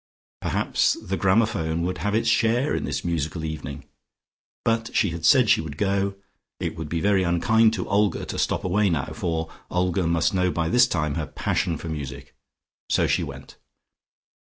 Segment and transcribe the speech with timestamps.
[0.41, 3.83] Perhaps the gramophone would have its share in this musical evening.
[4.65, 6.15] But she had said she would go:
[6.59, 10.49] it would be very unkind to Olga to stop away now, for Olga must know
[10.49, 12.33] by this time her passion for music,
[12.89, 13.57] so she went.